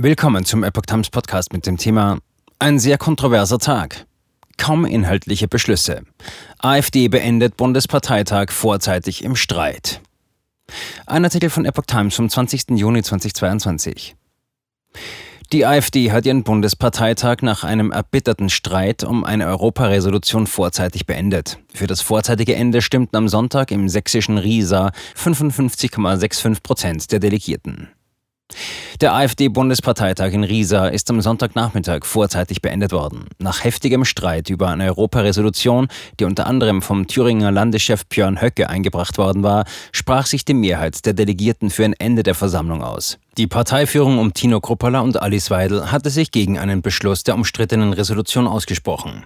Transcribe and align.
Willkommen 0.00 0.44
zum 0.44 0.62
Epoch 0.62 0.82
Times 0.82 1.10
Podcast 1.10 1.52
mit 1.52 1.66
dem 1.66 1.76
Thema 1.76 2.20
Ein 2.60 2.78
sehr 2.78 2.98
kontroverser 2.98 3.58
Tag. 3.58 4.06
Kaum 4.56 4.84
inhaltliche 4.84 5.48
Beschlüsse. 5.48 6.02
AfD 6.60 7.08
beendet 7.08 7.56
Bundesparteitag 7.56 8.52
vorzeitig 8.52 9.24
im 9.24 9.34
Streit. 9.34 10.00
Ein 11.06 11.24
Artikel 11.24 11.50
von 11.50 11.64
Epoch 11.64 11.86
Times 11.86 12.14
vom 12.14 12.30
20. 12.30 12.78
Juni 12.78 13.02
2022. 13.02 14.14
Die 15.50 15.66
AfD 15.66 16.12
hat 16.12 16.26
ihren 16.26 16.44
Bundesparteitag 16.44 17.38
nach 17.42 17.64
einem 17.64 17.90
erbitterten 17.90 18.50
Streit 18.50 19.02
um 19.02 19.24
eine 19.24 19.48
Europaresolution 19.48 20.46
vorzeitig 20.46 21.06
beendet. 21.06 21.58
Für 21.74 21.88
das 21.88 22.02
vorzeitige 22.02 22.54
Ende 22.54 22.82
stimmten 22.82 23.16
am 23.16 23.26
Sonntag 23.26 23.72
im 23.72 23.88
sächsischen 23.88 24.38
Riesa 24.38 24.92
55,65 25.16 26.62
Prozent 26.62 27.10
der 27.10 27.18
Delegierten. 27.18 27.88
Der 29.00 29.14
AfD-Bundesparteitag 29.14 30.32
in 30.32 30.42
Riesa 30.42 30.88
ist 30.88 31.08
am 31.08 31.20
Sonntagnachmittag 31.20 32.04
vorzeitig 32.04 32.62
beendet 32.62 32.90
worden. 32.90 33.26
Nach 33.38 33.62
heftigem 33.62 34.04
Streit 34.04 34.50
über 34.50 34.68
eine 34.68 34.86
Europaresolution, 34.86 35.86
die 36.18 36.24
unter 36.24 36.48
anderem 36.48 36.82
vom 36.82 37.06
Thüringer 37.06 37.52
Landeschef 37.52 38.06
Björn 38.06 38.40
Höcke 38.40 38.68
eingebracht 38.68 39.16
worden 39.16 39.44
war, 39.44 39.66
sprach 39.92 40.26
sich 40.26 40.44
die 40.44 40.54
Mehrheit 40.54 41.06
der 41.06 41.12
Delegierten 41.12 41.70
für 41.70 41.84
ein 41.84 41.92
Ende 41.92 42.24
der 42.24 42.34
Versammlung 42.34 42.82
aus. 42.82 43.18
Die 43.36 43.46
Parteiführung 43.46 44.18
um 44.18 44.34
Tino 44.34 44.60
Kruppala 44.60 44.98
und 45.00 45.22
Alice 45.22 45.50
Weidel 45.50 45.92
hatte 45.92 46.10
sich 46.10 46.32
gegen 46.32 46.58
einen 46.58 46.82
Beschluss 46.82 47.22
der 47.22 47.36
umstrittenen 47.36 47.92
Resolution 47.92 48.48
ausgesprochen. 48.48 49.24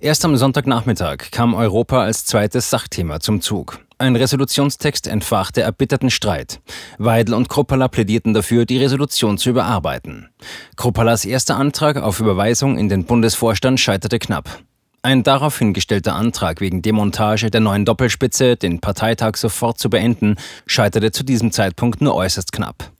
Erst 0.00 0.24
am 0.24 0.36
Sonntagnachmittag 0.36 1.30
kam 1.30 1.54
Europa 1.54 2.02
als 2.02 2.24
zweites 2.24 2.70
Sachthema 2.70 3.20
zum 3.20 3.40
Zug. 3.40 3.80
Ein 4.00 4.14
Resolutionstext 4.14 5.08
entfachte 5.08 5.62
erbitterten 5.62 6.10
Streit. 6.10 6.60
Weidel 6.98 7.34
und 7.34 7.48
Kruppala 7.48 7.88
plädierten 7.88 8.32
dafür, 8.32 8.64
die 8.64 8.78
Resolution 8.78 9.38
zu 9.38 9.50
überarbeiten. 9.50 10.28
Kruppalas 10.76 11.24
erster 11.24 11.56
Antrag 11.56 11.96
auf 11.96 12.20
Überweisung 12.20 12.78
in 12.78 12.88
den 12.88 13.04
Bundesvorstand 13.04 13.80
scheiterte 13.80 14.20
knapp. 14.20 14.60
Ein 15.02 15.22
daraufhin 15.22 15.74
gestellter 15.74 16.14
Antrag 16.14 16.60
wegen 16.60 16.82
Demontage 16.82 17.50
der 17.50 17.60
neuen 17.60 17.84
Doppelspitze, 17.84 18.56
den 18.56 18.80
Parteitag 18.80 19.36
sofort 19.36 19.78
zu 19.78 19.90
beenden, 19.90 20.36
scheiterte 20.66 21.10
zu 21.12 21.24
diesem 21.24 21.50
Zeitpunkt 21.50 22.00
nur 22.00 22.14
äußerst 22.14 22.52
knapp. 22.52 22.92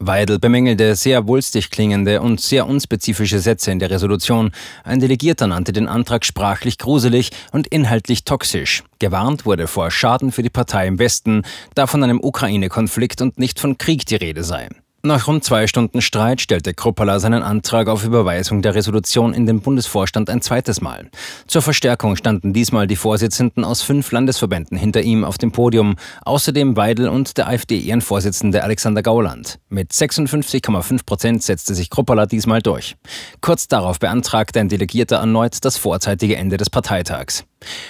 Weidel 0.00 0.38
bemängelte 0.38 0.96
sehr 0.96 1.28
wulstig 1.28 1.70
klingende 1.70 2.20
und 2.20 2.40
sehr 2.40 2.66
unspezifische 2.66 3.38
Sätze 3.38 3.70
in 3.70 3.78
der 3.78 3.90
Resolution. 3.90 4.50
Ein 4.82 5.00
Delegierter 5.00 5.46
nannte 5.46 5.72
den 5.72 5.88
Antrag 5.88 6.24
sprachlich 6.24 6.78
gruselig 6.78 7.30
und 7.52 7.68
inhaltlich 7.68 8.24
toxisch. 8.24 8.82
Gewarnt 8.98 9.46
wurde 9.46 9.66
vor 9.66 9.90
Schaden 9.90 10.32
für 10.32 10.42
die 10.42 10.50
Partei 10.50 10.86
im 10.88 10.98
Westen, 10.98 11.42
da 11.74 11.86
von 11.86 12.02
einem 12.02 12.20
Ukraine-Konflikt 12.20 13.22
und 13.22 13.38
nicht 13.38 13.60
von 13.60 13.78
Krieg 13.78 14.04
die 14.06 14.16
Rede 14.16 14.42
sei. 14.42 14.68
Nach 15.06 15.26
rund 15.26 15.44
zwei 15.44 15.66
Stunden 15.66 16.00
Streit 16.00 16.40
stellte 16.40 16.72
Kruppala 16.72 17.20
seinen 17.20 17.42
Antrag 17.42 17.88
auf 17.88 18.06
Überweisung 18.06 18.62
der 18.62 18.74
Resolution 18.74 19.34
in 19.34 19.44
den 19.44 19.60
Bundesvorstand 19.60 20.30
ein 20.30 20.40
zweites 20.40 20.80
Mal. 20.80 21.10
Zur 21.46 21.60
Verstärkung 21.60 22.16
standen 22.16 22.54
diesmal 22.54 22.86
die 22.86 22.96
Vorsitzenden 22.96 23.64
aus 23.64 23.82
fünf 23.82 24.12
Landesverbänden 24.12 24.78
hinter 24.78 25.02
ihm 25.02 25.24
auf 25.24 25.36
dem 25.36 25.52
Podium, 25.52 25.96
außerdem 26.24 26.78
Weidel 26.78 27.10
und 27.10 27.36
der 27.36 27.48
AfD-Ehrenvorsitzende 27.48 28.62
Alexander 28.62 29.02
Gauland. 29.02 29.58
Mit 29.68 29.92
56,5 29.92 31.04
Prozent 31.04 31.42
setzte 31.42 31.74
sich 31.74 31.90
Kruppala 31.90 32.24
diesmal 32.24 32.62
durch. 32.62 32.96
Kurz 33.42 33.68
darauf 33.68 33.98
beantragte 33.98 34.58
ein 34.58 34.70
Delegierter 34.70 35.16
erneut 35.16 35.66
das 35.66 35.76
vorzeitige 35.76 36.36
Ende 36.36 36.56
des 36.56 36.70
Parteitags. 36.70 37.44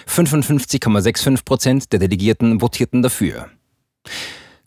55,65 0.09 1.45
Prozent 1.45 1.92
der 1.92 2.01
Delegierten 2.01 2.59
votierten 2.59 3.03
dafür. 3.03 3.51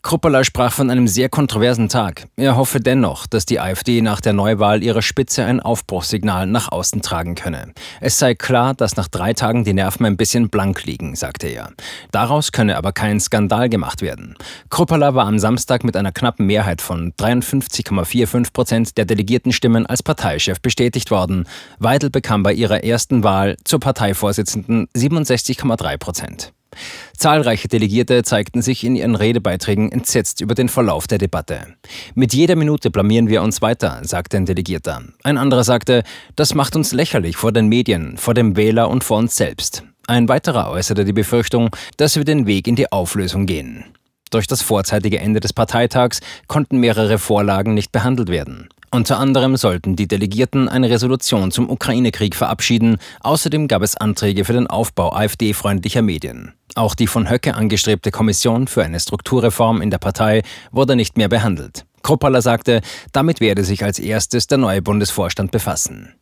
Kruppala 0.00 0.44
sprach 0.44 0.72
von 0.72 0.90
einem 0.90 1.08
sehr 1.08 1.28
kontroversen 1.28 1.88
Tag. 1.88 2.28
Er 2.36 2.56
hoffe 2.56 2.78
dennoch, 2.80 3.26
dass 3.26 3.46
die 3.46 3.58
AfD 3.58 4.00
nach 4.00 4.20
der 4.20 4.32
Neuwahl 4.32 4.82
ihrer 4.82 5.02
Spitze 5.02 5.44
ein 5.44 5.58
Aufbruchssignal 5.58 6.46
nach 6.46 6.70
außen 6.70 7.02
tragen 7.02 7.34
könne. 7.34 7.72
Es 8.00 8.18
sei 8.18 8.34
klar, 8.34 8.74
dass 8.74 8.96
nach 8.96 9.08
drei 9.08 9.34
Tagen 9.34 9.64
die 9.64 9.74
Nerven 9.74 10.06
ein 10.06 10.16
bisschen 10.16 10.50
blank 10.50 10.84
liegen, 10.84 11.16
sagte 11.16 11.48
er. 11.48 11.72
Daraus 12.12 12.52
könne 12.52 12.76
aber 12.76 12.92
kein 12.92 13.18
Skandal 13.18 13.68
gemacht 13.68 14.00
werden. 14.00 14.36
Kruppala 14.70 15.14
war 15.14 15.26
am 15.26 15.40
Samstag 15.40 15.82
mit 15.82 15.96
einer 15.96 16.12
knappen 16.12 16.46
Mehrheit 16.46 16.80
von 16.80 17.12
53,45 17.14 18.52
Prozent 18.52 18.98
der 18.98 19.04
Delegiertenstimmen 19.04 19.84
als 19.84 20.04
Parteichef 20.04 20.60
bestätigt 20.60 21.10
worden. 21.10 21.44
Weidel 21.80 22.10
bekam 22.10 22.44
bei 22.44 22.52
ihrer 22.52 22.84
ersten 22.84 23.24
Wahl 23.24 23.56
zur 23.64 23.80
Parteivorsitzenden 23.80 24.86
67,3 24.94 25.98
Prozent. 25.98 26.52
Zahlreiche 27.16 27.68
Delegierte 27.68 28.22
zeigten 28.22 28.62
sich 28.62 28.84
in 28.84 28.96
ihren 28.96 29.14
Redebeiträgen 29.14 29.90
entsetzt 29.90 30.40
über 30.40 30.54
den 30.54 30.68
Verlauf 30.68 31.06
der 31.06 31.18
Debatte. 31.18 31.74
Mit 32.14 32.34
jeder 32.34 32.56
Minute 32.56 32.90
blamieren 32.90 33.28
wir 33.28 33.42
uns 33.42 33.62
weiter, 33.62 34.00
sagte 34.02 34.36
ein 34.36 34.46
Delegierter. 34.46 35.02
Ein 35.22 35.38
anderer 35.38 35.64
sagte, 35.64 36.02
das 36.36 36.54
macht 36.54 36.76
uns 36.76 36.92
lächerlich 36.92 37.36
vor 37.36 37.52
den 37.52 37.68
Medien, 37.68 38.16
vor 38.16 38.34
dem 38.34 38.56
Wähler 38.56 38.88
und 38.88 39.04
vor 39.04 39.18
uns 39.18 39.36
selbst. 39.36 39.82
Ein 40.06 40.28
weiterer 40.28 40.70
äußerte 40.70 41.04
die 41.04 41.12
Befürchtung, 41.12 41.70
dass 41.96 42.16
wir 42.16 42.24
den 42.24 42.46
Weg 42.46 42.66
in 42.66 42.76
die 42.76 42.90
Auflösung 42.90 43.46
gehen. 43.46 43.84
Durch 44.30 44.46
das 44.46 44.62
vorzeitige 44.62 45.18
Ende 45.18 45.40
des 45.40 45.52
Parteitags 45.52 46.20
konnten 46.46 46.78
mehrere 46.78 47.18
Vorlagen 47.18 47.74
nicht 47.74 47.92
behandelt 47.92 48.28
werden. 48.28 48.68
Unter 48.90 49.18
anderem 49.18 49.56
sollten 49.56 49.96
die 49.96 50.08
Delegierten 50.08 50.68
eine 50.68 50.88
Resolution 50.88 51.50
zum 51.50 51.68
Ukraine-Krieg 51.68 52.34
verabschieden. 52.34 52.96
Außerdem 53.20 53.68
gab 53.68 53.82
es 53.82 53.96
Anträge 53.96 54.46
für 54.46 54.54
den 54.54 54.66
Aufbau 54.66 55.12
AfD-freundlicher 55.12 56.00
Medien. 56.00 56.54
Auch 56.74 56.94
die 56.94 57.06
von 57.06 57.28
Höcke 57.28 57.54
angestrebte 57.54 58.10
Kommission 58.10 58.66
für 58.66 58.82
eine 58.82 58.98
Strukturreform 58.98 59.82
in 59.82 59.90
der 59.90 59.98
Partei 59.98 60.42
wurde 60.70 60.96
nicht 60.96 61.18
mehr 61.18 61.28
behandelt. 61.28 61.84
Kruppala 62.02 62.40
sagte, 62.40 62.80
damit 63.12 63.40
werde 63.40 63.64
sich 63.64 63.84
als 63.84 63.98
erstes 63.98 64.46
der 64.46 64.58
neue 64.58 64.80
Bundesvorstand 64.80 65.50
befassen. 65.50 66.14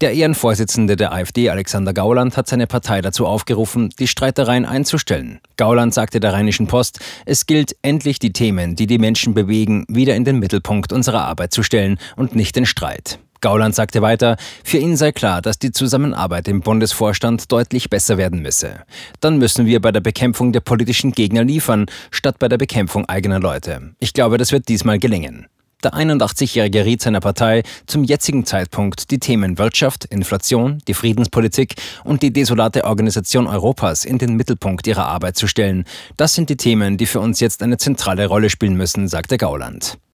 Der 0.00 0.12
Ehrenvorsitzende 0.12 0.96
der 0.96 1.12
AfD, 1.12 1.50
Alexander 1.50 1.92
Gauland, 1.92 2.36
hat 2.36 2.48
seine 2.48 2.66
Partei 2.66 3.00
dazu 3.00 3.26
aufgerufen, 3.26 3.90
die 3.98 4.06
Streitereien 4.06 4.64
einzustellen. 4.64 5.40
Gauland 5.56 5.92
sagte 5.94 6.20
der 6.20 6.32
Rheinischen 6.32 6.66
Post, 6.66 7.00
es 7.26 7.46
gilt 7.46 7.76
endlich 7.82 8.18
die 8.18 8.32
Themen, 8.32 8.76
die 8.76 8.86
die 8.86 8.98
Menschen 8.98 9.34
bewegen, 9.34 9.84
wieder 9.88 10.14
in 10.14 10.24
den 10.24 10.38
Mittelpunkt 10.38 10.92
unserer 10.92 11.24
Arbeit 11.24 11.52
zu 11.52 11.62
stellen 11.62 11.98
und 12.16 12.34
nicht 12.34 12.56
den 12.56 12.66
Streit. 12.66 13.18
Gauland 13.40 13.74
sagte 13.74 14.02
weiter, 14.02 14.36
für 14.64 14.78
ihn 14.78 14.96
sei 14.96 15.12
klar, 15.12 15.42
dass 15.42 15.58
die 15.58 15.70
Zusammenarbeit 15.70 16.48
im 16.48 16.60
Bundesvorstand 16.60 17.52
deutlich 17.52 17.88
besser 17.88 18.18
werden 18.18 18.42
müsse. 18.42 18.82
Dann 19.20 19.38
müssen 19.38 19.66
wir 19.66 19.80
bei 19.80 19.92
der 19.92 20.00
Bekämpfung 20.00 20.52
der 20.52 20.60
politischen 20.60 21.12
Gegner 21.12 21.44
liefern, 21.44 21.86
statt 22.10 22.38
bei 22.38 22.48
der 22.48 22.58
Bekämpfung 22.58 23.08
eigener 23.08 23.38
Leute. 23.38 23.94
Ich 24.00 24.12
glaube, 24.12 24.38
das 24.38 24.50
wird 24.50 24.68
diesmal 24.68 24.98
gelingen. 24.98 25.46
Der 25.84 25.94
81-Jährige 25.94 26.84
riet 26.84 27.02
seiner 27.02 27.20
Partei, 27.20 27.62
zum 27.86 28.02
jetzigen 28.02 28.44
Zeitpunkt 28.44 29.12
die 29.12 29.20
Themen 29.20 29.58
Wirtschaft, 29.58 30.06
Inflation, 30.06 30.78
die 30.88 30.94
Friedenspolitik 30.94 31.76
und 32.02 32.22
die 32.22 32.32
desolate 32.32 32.82
Organisation 32.84 33.46
Europas 33.46 34.04
in 34.04 34.18
den 34.18 34.34
Mittelpunkt 34.34 34.88
ihrer 34.88 35.06
Arbeit 35.06 35.36
zu 35.36 35.46
stellen. 35.46 35.84
Das 36.16 36.34
sind 36.34 36.50
die 36.50 36.56
Themen, 36.56 36.96
die 36.96 37.06
für 37.06 37.20
uns 37.20 37.38
jetzt 37.38 37.62
eine 37.62 37.78
zentrale 37.78 38.26
Rolle 38.26 38.50
spielen 38.50 38.74
müssen, 38.74 39.06
sagte 39.06 39.38
Gauland. 39.38 39.98